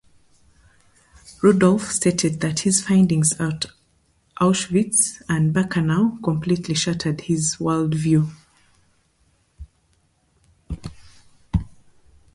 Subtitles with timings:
[1.43, 3.67] Rudolf stated that his findings at
[4.39, 8.29] Auschwitz and Birkenau "completely shattered his world view".